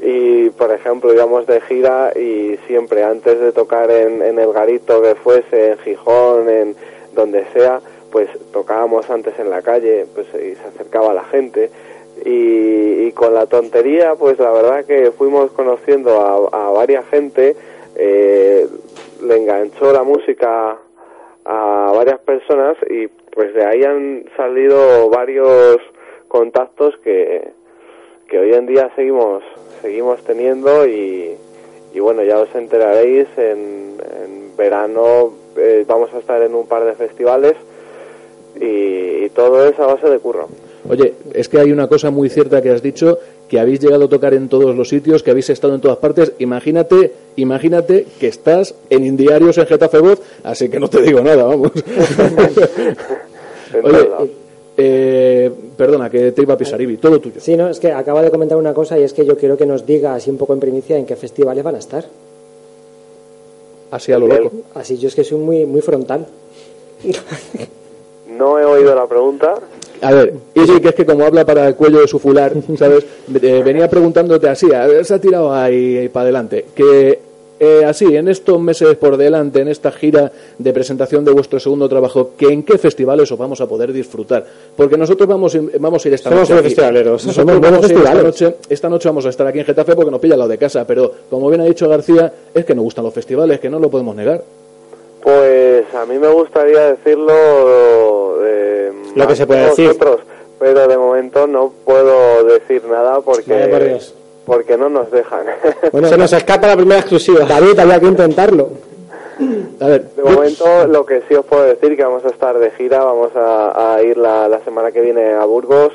y, 0.01 0.49
por 0.51 0.71
ejemplo, 0.71 1.13
íbamos 1.13 1.45
de 1.47 1.61
gira 1.61 2.11
y 2.15 2.57
siempre 2.67 3.03
antes 3.03 3.39
de 3.39 3.51
tocar 3.51 3.89
en, 3.91 4.21
en 4.21 4.39
el 4.39 4.51
garito 4.51 5.01
que 5.01 5.15
fuese, 5.15 5.71
en 5.71 5.77
Gijón, 5.79 6.49
en 6.49 6.75
donde 7.15 7.45
sea, 7.53 7.81
pues 8.11 8.29
tocábamos 8.51 9.09
antes 9.09 9.37
en 9.39 9.49
la 9.49 9.61
calle 9.61 10.05
pues 10.13 10.27
y 10.35 10.55
se 10.55 10.67
acercaba 10.67 11.13
la 11.13 11.23
gente. 11.25 11.71
Y, 12.23 13.11
con 13.11 13.33
la 13.33 13.45
tontería 13.45 14.15
pues 14.15 14.37
la 14.39 14.51
verdad 14.51 14.85
que 14.85 15.11
fuimos 15.11 15.51
conociendo 15.51 16.19
a, 16.19 16.67
a 16.67 16.69
varias 16.71 17.05
gente 17.07 17.55
eh, 17.95 18.67
le 19.23 19.37
enganchó 19.37 19.93
la 19.93 20.03
música 20.03 20.77
a 21.45 21.91
varias 21.95 22.19
personas 22.19 22.75
y 22.89 23.07
pues 23.07 23.53
de 23.53 23.65
ahí 23.65 23.83
han 23.83 24.25
salido 24.35 25.09
varios 25.09 25.77
contactos 26.27 26.97
que, 27.03 27.51
que 28.27 28.39
hoy 28.39 28.53
en 28.53 28.65
día 28.65 28.91
seguimos 28.95 29.43
seguimos 29.81 30.21
teniendo 30.23 30.85
y, 30.87 31.37
y 31.93 31.99
bueno 31.99 32.23
ya 32.23 32.39
os 32.39 32.53
enteraréis 32.55 33.27
en, 33.37 33.97
en 34.21 34.57
verano 34.57 35.31
eh, 35.57 35.85
vamos 35.87 36.09
a 36.13 36.19
estar 36.19 36.41
en 36.41 36.55
un 36.55 36.67
par 36.67 36.85
de 36.85 36.93
festivales 36.93 37.53
y, 38.59 39.25
y 39.25 39.29
todo 39.33 39.67
es 39.67 39.77
a 39.79 39.85
base 39.85 40.09
de 40.09 40.19
curro 40.19 40.47
Oye, 40.87 41.15
es 41.33 41.49
que 41.49 41.59
hay 41.59 41.71
una 41.71 41.87
cosa 41.87 42.11
muy 42.11 42.29
cierta 42.29 42.61
que 42.61 42.69
has 42.69 42.83
dicho, 42.83 43.17
que 43.49 43.59
habéis 43.59 43.79
llegado 43.79 44.05
a 44.05 44.09
tocar 44.09 44.35
en 44.35 44.49
todos 44.49 44.75
los 44.75 44.89
sitios, 44.89 45.23
que 45.23 45.31
habéis 45.31 45.49
estado 45.49 45.73
en 45.73 45.81
todas 45.81 45.97
partes. 45.97 46.33
Imagínate, 46.37 47.11
imagínate 47.37 48.05
que 48.19 48.27
estás 48.27 48.75
en 48.89 49.05
Indiarios 49.05 49.57
en 49.57 49.65
Getafe 49.65 49.99
Voz, 49.99 50.21
así 50.43 50.69
que 50.69 50.79
no 50.79 50.87
te 50.87 51.01
digo 51.01 51.21
nada, 51.21 51.43
vamos. 51.43 51.71
Oye, 53.83 54.09
eh, 54.77 55.51
perdona, 55.75 56.09
que 56.09 56.31
te 56.33 56.41
iba 56.43 56.53
a 56.53 56.57
pisar, 56.57 56.79
Ibi, 56.79 56.97
todo 56.97 57.19
tuyo. 57.19 57.39
Sí, 57.39 57.57
no, 57.57 57.69
es 57.69 57.79
que 57.79 57.91
acaba 57.91 58.21
de 58.21 58.29
comentar 58.29 58.57
una 58.57 58.73
cosa 58.73 58.99
y 58.99 59.03
es 59.03 59.13
que 59.13 59.25
yo 59.25 59.37
quiero 59.37 59.57
que 59.57 59.65
nos 59.65 59.87
diga 59.87 60.13
así 60.13 60.29
un 60.29 60.37
poco 60.37 60.53
en 60.53 60.59
primicia 60.59 60.97
en 60.97 61.05
qué 61.05 61.15
festivales 61.15 61.63
van 61.63 61.75
a 61.75 61.79
estar. 61.79 62.05
Así 63.95 64.11
a 64.11 64.19
lo 64.19 64.27
loco. 64.27 64.51
Así 64.73 64.97
yo 64.97 65.07
es 65.07 65.15
que 65.15 65.23
soy 65.23 65.39
muy, 65.39 65.65
muy 65.65 65.81
frontal. 65.81 66.27
no 68.27 68.59
he 68.59 68.65
oído 68.65 68.93
la 68.93 69.07
pregunta 69.07 69.55
A 70.01 70.11
ver, 70.11 70.33
Ibi, 70.53 70.81
que 70.81 70.89
es 70.89 70.95
que 70.95 71.05
como 71.05 71.23
habla 71.23 71.45
para 71.45 71.67
el 71.67 71.75
cuello 71.75 72.01
de 72.01 72.07
su 72.07 72.19
fular, 72.19 72.53
¿sabes? 72.77 73.05
Eh, 73.41 73.61
venía 73.63 73.89
preguntándote 73.89 74.49
así, 74.49 74.73
a 74.73 74.85
ver, 74.85 75.05
se 75.05 75.13
ha 75.13 75.21
tirado 75.21 75.53
ahí 75.53 76.09
para 76.09 76.23
adelante, 76.23 76.65
que 76.75 77.19
eh, 77.59 77.83
así, 77.85 78.15
en 78.17 78.27
estos 78.27 78.59
meses 78.59 78.95
por 78.97 79.15
delante, 79.17 79.61
en 79.61 79.69
esta 79.69 79.91
gira 79.91 80.31
de 80.57 80.73
presentación 80.73 81.23
de 81.23 81.31
vuestro 81.31 81.59
segundo 81.59 81.87
trabajo, 81.87 82.31
que 82.37 82.47
¿en 82.47 82.63
qué 82.63 82.77
festivales 82.77 83.31
os 83.31 83.37
vamos 83.37 83.61
a 83.61 83.67
poder 83.67 83.93
disfrutar? 83.93 84.45
Porque 84.75 84.97
nosotros 84.97 85.27
vamos, 85.29 85.55
a- 85.55 85.59
vamos 85.79 86.03
a 86.03 86.07
ir 86.09 86.13
esta 86.15 86.29
Somos 86.29 86.49
noche. 86.49 86.63
festivaleros. 86.63 87.21
Somos 87.21 87.59
vamos 87.61 87.83
a 87.89 87.93
ir 87.93 87.97
esta 87.97 88.13
noche, 88.23 88.55
esta 88.69 88.89
noche 88.89 89.07
vamos 89.09 89.25
a 89.25 89.29
estar 89.29 89.47
aquí 89.47 89.59
en 89.59 89.65
Getafe 89.65 89.95
porque 89.95 90.11
nos 90.11 90.19
pilla 90.19 90.33
al 90.33 90.39
lado 90.39 90.51
de 90.51 90.57
casa, 90.57 90.85
pero 90.85 91.11
como 91.29 91.47
bien 91.49 91.61
ha 91.61 91.65
dicho 91.65 91.87
García, 91.87 92.31
es 92.53 92.65
que 92.65 92.75
nos 92.75 92.83
gustan 92.83 93.05
los 93.05 93.13
festivales, 93.13 93.59
que 93.59 93.69
no 93.69 93.79
lo 93.79 93.89
podemos 93.89 94.15
negar. 94.15 94.43
Pues 95.23 95.85
a 95.95 96.05
mí 96.05 96.19
me 96.19 96.27
gustaría 96.27 96.91
decirlo 96.91 98.43
eh, 98.45 98.91
Lo 99.15 99.27
que 99.27 99.35
se 99.35 99.47
puede 99.47 99.65
decir. 99.69 99.87
vosotros, 99.87 100.19
pero 100.59 100.87
de 100.87 100.97
momento 100.97 101.47
no 101.47 101.71
puedo 101.83 102.43
decir 102.43 102.83
nada 102.85 103.11
Vaya 103.13 103.21
por 103.21 103.35
porque 103.43 103.85
Dios. 103.89 104.13
Porque 104.45 104.77
no 104.77 104.89
nos 104.89 105.09
dejan. 105.11 105.45
Bueno, 105.91 106.07
Se 106.07 106.17
nos 106.17 106.31
escapa 106.33 106.67
la 106.67 106.75
primera 106.75 106.99
exclusiva. 106.99 107.45
David, 107.45 107.79
había 107.79 107.99
que 107.99 108.05
intentarlo. 108.07 108.69
A 109.81 109.87
ver, 109.87 110.09
de 110.15 110.23
momento 110.23 110.87
lo 110.87 111.05
que 111.05 111.21
sí 111.27 111.35
os 111.35 111.45
puedo 111.45 111.63
decir 111.63 111.95
que 111.97 112.03
vamos 112.03 112.23
a 112.23 112.29
estar 112.29 112.57
de 112.57 112.71
gira, 112.71 113.03
vamos 113.03 113.31
a, 113.35 113.95
a 113.95 114.01
ir 114.01 114.17
la, 114.17 114.47
la 114.47 114.59
semana 114.61 114.91
que 114.91 115.01
viene 115.01 115.33
a 115.33 115.43
Burgos. 115.45 115.91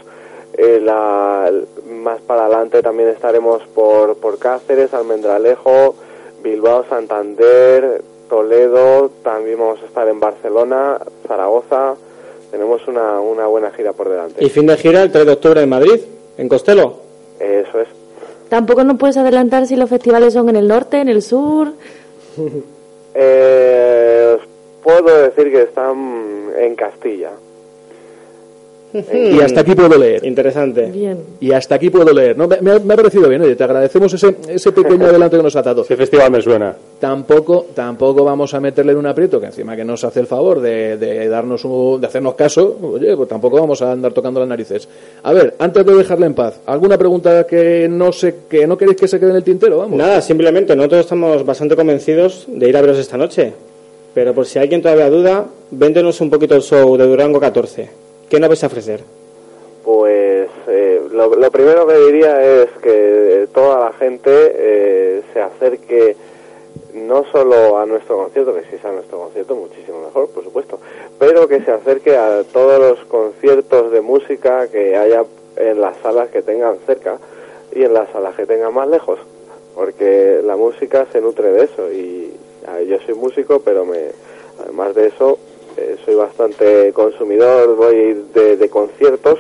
eh, 0.59 0.79
la- 0.83 1.51
más 1.89 2.21
para 2.23 2.47
adelante 2.47 2.83
también 2.83 3.09
estaremos 3.11 3.63
por, 3.75 4.17
por 4.17 4.39
Cáceres, 4.39 4.93
Almendralejo, 4.95 5.95
Bilbao, 6.43 6.85
Santander, 6.89 8.03
Toledo, 8.29 9.11
también 9.23 9.59
vamos 9.59 9.81
a 9.83 9.87
estar 9.87 10.07
en 10.09 10.21
Barcelona, 10.21 10.99
Zaragoza. 11.27 11.95
Tenemos 12.51 12.87
una, 12.89 13.21
una 13.21 13.47
buena 13.47 13.71
gira 13.71 13.93
por 13.93 14.09
delante. 14.09 14.45
Y 14.45 14.49
fin 14.51 14.67
de 14.67 14.77
gira 14.77 15.03
el 15.03 15.13
3 15.13 15.25
de 15.27 15.33
octubre 15.33 15.63
en 15.63 15.69
Madrid, 15.69 16.01
en 16.37 16.49
Costello. 16.49 16.95
Eso 17.39 17.81
es. 17.81 17.89
Tampoco 18.51 18.83
nos 18.83 18.99
puedes 18.99 19.17
adelantar 19.17 19.67
si 19.69 19.77
los 19.77 19.89
festivales 19.89 20.35
son 20.35 20.49
en 20.49 20.57
el 20.57 20.69
norte, 20.69 21.01
en 21.01 21.09
el 21.09 21.23
sur. 21.23 21.73
Eh, 23.13 24.39
puedo 24.85 25.23
decir 25.23 25.51
que 25.51 25.63
están 25.63 26.49
en 26.57 26.77
Castilla. 26.77 27.33
Y 28.93 29.41
hasta 29.41 29.61
aquí 29.61 29.75
puedo 29.75 29.97
leer. 29.99 30.25
Interesante. 30.27 30.87
Bien. 30.87 31.19
Y 31.41 31.53
hasta 31.53 31.75
aquí 31.77 31.91
puedo 31.91 32.13
leer. 32.13 32.37
¿no? 32.37 32.49
Me, 32.49 32.61
me 32.61 32.73
ha, 32.73 32.79
me 32.79 32.95
ha 32.95 32.97
parecido 32.97 33.29
bien, 33.29 33.43
oye, 33.43 33.55
te 33.57 33.65
agradecemos 33.65 34.13
ese, 34.13 34.37
ese 34.49 34.73
pequeño 34.73 35.07
adelanto 35.07 35.37
que 35.37 35.43
nos 35.43 35.55
ha 35.57 35.63
dado. 35.63 35.83
Ese 35.83 35.97
festival 35.97 36.31
me 36.31 36.43
suena. 36.43 36.75
Tampoco, 36.99 37.67
tampoco 37.75 38.25
vamos 38.25 38.53
a 38.55 38.61
meterle 38.61 38.93
en 38.93 38.99
un 38.99 39.07
aprieto, 39.07 39.41
que 39.41 39.47
encima 39.47 39.75
que 39.77 39.85
nos 39.85 40.03
hace 40.05 40.21
el 40.21 40.27
favor 40.27 40.61
de, 40.61 40.97
de 40.97 41.29
darnos 41.29 41.65
un- 41.65 42.01
de 42.01 42.07
hacernos 42.07 42.35
caso, 42.35 42.77
oye, 42.83 43.17
pues 43.17 43.29
tampoco 43.29 43.59
vamos 43.61 43.81
a 43.83 43.93
andar 43.93 44.13
tocando 44.13 44.41
las 44.41 44.49
narices. 44.49 44.89
A 45.23 45.33
ver, 45.33 45.55
antes 45.59 45.85
de 45.87 45.95
dejarle 45.95 46.27
en 46.27 46.35
paz, 46.35 46.61
¿alguna 46.67 46.99
pregunta 46.99 47.45
que 47.47 47.89
no 47.89 48.13
sé, 48.13 48.35
que 48.49 48.67
no 48.67 48.77
queréis 48.77 48.99
que 48.99 49.09
se 49.09 49.19
quede 49.19 49.31
en 49.31 49.37
el 49.37 49.45
tintero? 49.45 49.79
Vamos. 49.79 49.97
Nada, 49.97 50.21
simplemente 50.21 50.75
nosotros 50.77 51.01
estamos 51.01 51.45
bastante 51.47 51.77
convencidos 51.77 52.45
de 52.49 52.69
ir 52.69 52.77
a 52.77 52.81
veros 52.81 52.99
esta 52.99 53.17
noche. 53.17 53.53
Pero 54.13 54.35
por 54.35 54.45
si 54.45 54.59
alguien 54.59 54.83
todavía 54.83 55.09
duda, 55.09 55.47
véndenos 55.71 56.21
un 56.21 56.31
poquito 56.31 56.57
el 56.57 56.63
show 56.63 56.97
de 56.97 57.07
Durango 57.07 57.39
14. 57.39 57.89
¿Qué 58.31 58.41
nos 58.41 58.49
vais 58.49 58.65
a 58.65 58.69
ofrecer? 58.69 59.01
Pues 59.85 60.49
eh, 60.69 61.03
lo, 61.11 61.51
primero 61.51 61.87
que 61.87 61.97
diría 61.97 62.63
es 62.63 62.71
que 62.83 63.49
toda 63.53 63.81
la 63.81 63.93
gente 63.93 64.31
eh, 64.33 65.23
se 65.33 65.41
acerque 65.41 66.17
no 66.95 67.25
solo 67.31 67.79
a 67.79 67.87
nuestro 67.87 68.17
concierto, 68.17 68.55
que 68.55 68.63
si 68.71 68.77
es 68.77 68.85
a 68.85 68.93
nuestro 68.93 69.19
concierto 69.19 69.57
muchísimo 69.57 70.01
mejor, 70.01 70.31
por 70.31 70.45
supuesto, 70.45 70.79
pero 71.19 71.49
que 71.49 71.61
se 71.63 71.73
acerque 71.73 72.17
a 72.17 72.45
todos 72.45 72.79
los 72.79 73.05
conciertos 73.07 73.91
de 73.91 74.01
música 74.01 74.69
que 74.69 74.97
haya 74.97 75.25
en 75.57 75.81
las 75.81 75.97
salas 75.99 76.31
que 76.31 76.41
tengan 76.41 76.79
cerca 76.87 77.19
y 77.75 77.83
en 77.83 77.93
las 77.93 78.11
salas 78.11 78.35
que 78.37 78.47
tengan 78.47 78.73
más 78.73 78.89
lejos, 78.89 79.19
porque 79.75 80.41
la 80.45 80.57
música 80.57 81.07
se 81.13 81.21
nutre 81.21 81.53
de 81.53 81.65
eso 81.65 81.93
y, 81.93 82.33
Ah, 82.67 82.81
Yo 82.83 82.99
soy 83.01 83.15
músico, 83.15 83.61
pero 83.61 83.85
me, 83.85 83.99
además 84.63 84.95
de 84.95 85.09
eso, 85.09 85.39
eh, 85.77 85.97
soy 86.05 86.15
bastante 86.15 86.93
consumidor, 86.93 87.77
voy 87.77 88.27
de, 88.35 88.57
de 88.57 88.69
conciertos 88.69 89.39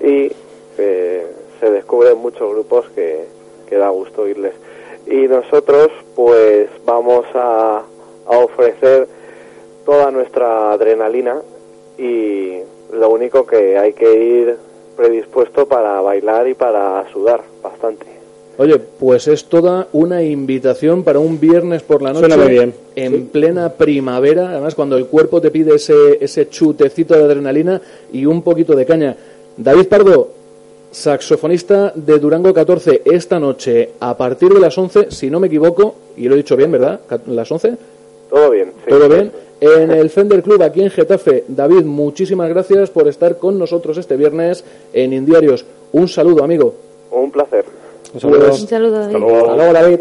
y 0.00 0.30
eh, 0.78 1.26
se 1.60 1.70
descubren 1.70 2.18
muchos 2.18 2.50
grupos 2.50 2.86
que, 2.94 3.42
da 3.70 3.88
gusto 3.88 4.22
oírles. 4.22 4.52
Y 5.06 5.26
nosotros, 5.28 5.88
pues, 6.14 6.68
vamos 6.84 7.24
a 7.34 7.82
ofrecer 8.26 9.08
toda 9.86 10.10
nuestra 10.10 10.72
adrenalina 10.72 11.40
y 11.96 12.58
lo 12.92 13.08
único 13.08 13.46
que 13.46 13.78
hay 13.78 13.94
que 13.94 14.12
ir 14.12 14.56
predispuesto 14.96 15.66
para 15.66 16.00
bailar 16.00 16.48
y 16.48 16.54
para 16.54 17.10
sudar 17.12 17.42
bastante. 17.62 18.11
Oye, 18.58 18.78
pues 18.78 19.28
es 19.28 19.46
toda 19.46 19.88
una 19.92 20.22
invitación 20.22 21.02
para 21.04 21.18
un 21.18 21.40
viernes 21.40 21.82
por 21.82 22.02
la 22.02 22.12
noche 22.12 22.26
Suena 22.26 22.36
muy 22.36 22.52
bien. 22.52 22.74
en 22.94 23.26
plena 23.28 23.70
primavera, 23.72 24.50
además 24.50 24.74
cuando 24.74 24.96
el 24.96 25.06
cuerpo 25.06 25.40
te 25.40 25.50
pide 25.50 25.74
ese, 25.74 26.18
ese 26.20 26.48
chutecito 26.48 27.14
de 27.14 27.24
adrenalina 27.24 27.80
y 28.12 28.26
un 28.26 28.42
poquito 28.42 28.76
de 28.76 28.84
caña. 28.84 29.16
David 29.56 29.88
Pardo, 29.88 30.30
saxofonista 30.90 31.92
de 31.94 32.18
Durango 32.18 32.52
14, 32.52 33.02
esta 33.06 33.40
noche 33.40 33.90
a 34.00 34.16
partir 34.16 34.52
de 34.52 34.60
las 34.60 34.76
11, 34.76 35.10
si 35.10 35.30
no 35.30 35.40
me 35.40 35.46
equivoco, 35.46 35.94
y 36.16 36.28
lo 36.28 36.34
he 36.34 36.38
dicho 36.38 36.56
bien, 36.56 36.70
¿verdad? 36.70 37.00
¿Las 37.26 37.50
11? 37.50 37.76
Todo 38.30 38.50
bien. 38.50 38.72
sí. 38.84 38.90
¿Todo 38.90 39.08
bien? 39.08 39.32
En 39.60 39.92
el 39.92 40.10
Fender 40.10 40.42
Club 40.42 40.60
aquí 40.62 40.82
en 40.82 40.90
Getafe. 40.90 41.44
David, 41.46 41.84
muchísimas 41.84 42.48
gracias 42.48 42.90
por 42.90 43.06
estar 43.06 43.38
con 43.38 43.58
nosotros 43.58 43.96
este 43.96 44.16
viernes 44.16 44.64
en 44.92 45.12
Indiarios. 45.12 45.64
Un 45.92 46.08
saludo, 46.08 46.42
amigo. 46.42 46.74
Un 47.12 47.30
placer. 47.30 47.64
Un 48.14 48.20
saludo. 48.20 48.48
Pues- 48.48 48.60
Un 48.62 48.68
saludo, 48.68 48.98
David. 49.00 49.14
Hasta 49.16 49.56
luego, 49.56 49.72
David. 49.72 49.98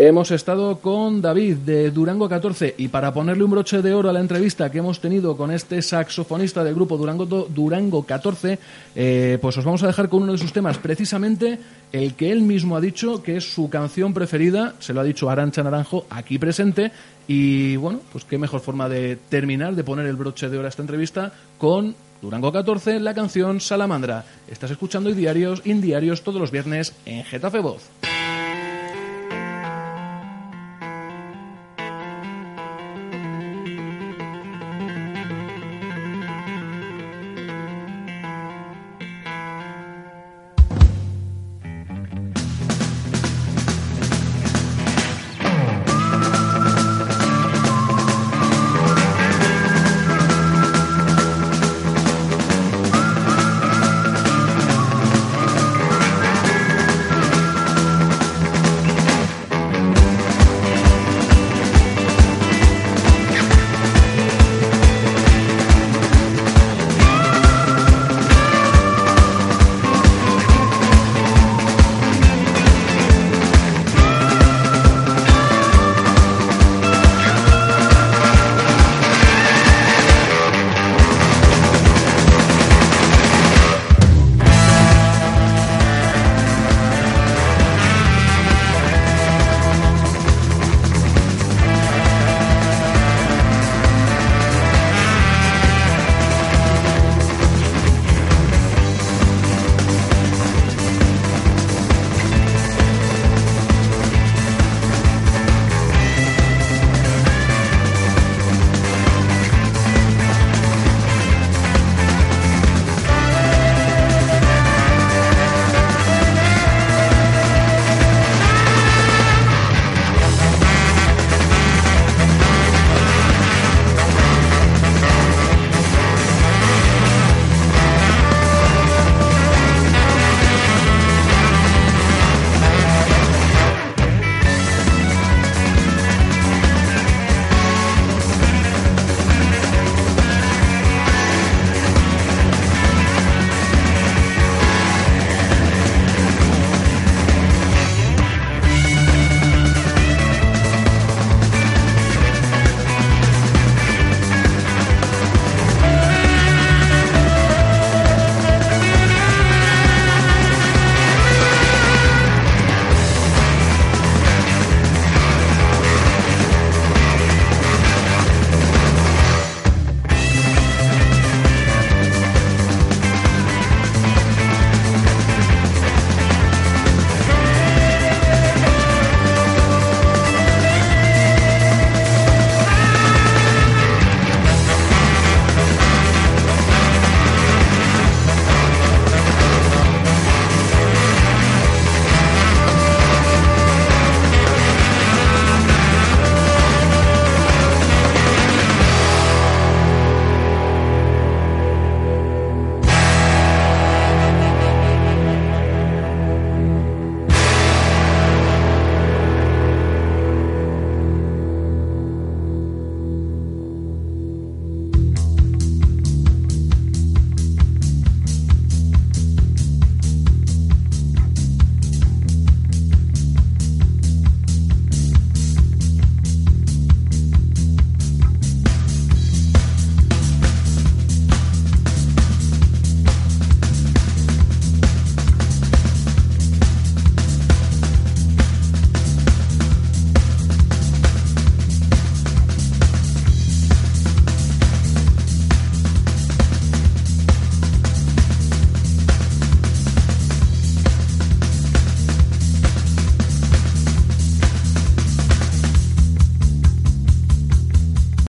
Hemos 0.00 0.30
estado 0.30 0.78
con 0.78 1.20
David 1.20 1.56
de 1.56 1.90
Durango 1.90 2.28
14 2.28 2.72
y 2.78 2.86
para 2.86 3.12
ponerle 3.12 3.42
un 3.42 3.50
broche 3.50 3.82
de 3.82 3.92
oro 3.94 4.08
a 4.08 4.12
la 4.12 4.20
entrevista 4.20 4.70
que 4.70 4.78
hemos 4.78 5.00
tenido 5.00 5.36
con 5.36 5.50
este 5.50 5.82
saxofonista 5.82 6.62
del 6.62 6.76
grupo 6.76 6.96
Durango, 6.96 7.26
Durango 7.26 8.04
14, 8.04 8.60
eh, 8.94 9.38
pues 9.42 9.58
os 9.58 9.64
vamos 9.64 9.82
a 9.82 9.88
dejar 9.88 10.08
con 10.08 10.22
uno 10.22 10.30
de 10.30 10.38
sus 10.38 10.52
temas, 10.52 10.78
precisamente 10.78 11.58
el 11.90 12.14
que 12.14 12.30
él 12.30 12.42
mismo 12.42 12.76
ha 12.76 12.80
dicho 12.80 13.24
que 13.24 13.38
es 13.38 13.52
su 13.52 13.68
canción 13.70 14.14
preferida, 14.14 14.74
se 14.78 14.94
lo 14.94 15.00
ha 15.00 15.04
dicho 15.04 15.28
Arancha 15.30 15.64
Naranjo 15.64 16.04
aquí 16.10 16.38
presente 16.38 16.92
y 17.26 17.74
bueno, 17.74 17.98
pues 18.12 18.24
qué 18.24 18.38
mejor 18.38 18.60
forma 18.60 18.88
de 18.88 19.18
terminar, 19.28 19.74
de 19.74 19.82
poner 19.82 20.06
el 20.06 20.14
broche 20.14 20.48
de 20.48 20.58
oro 20.58 20.66
a 20.66 20.68
esta 20.68 20.82
entrevista 20.82 21.32
con 21.58 21.96
Durango 22.20 22.52
14, 22.52 22.98
la 23.00 23.14
canción 23.14 23.60
Salamandra. 23.60 24.24
Estás 24.48 24.70
escuchando 24.70 25.10
Indiarios, 25.10 25.62
Indiarios 25.64 26.22
todos 26.22 26.40
los 26.40 26.50
viernes 26.50 26.92
en 27.06 27.24
Getafe 27.24 27.60
Voz. 27.60 27.82